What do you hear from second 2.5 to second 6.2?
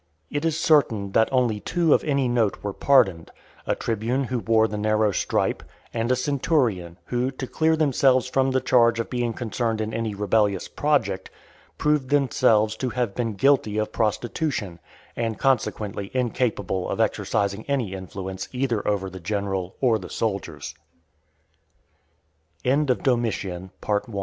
were pardoned, a tribune who wore the narrow stripe, and a